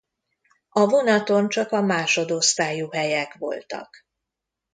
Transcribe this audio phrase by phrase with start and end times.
[0.69, 4.05] A vonaton csak a másodosztályú helyek voltak.